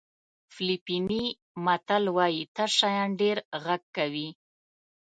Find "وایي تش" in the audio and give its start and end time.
2.15-2.71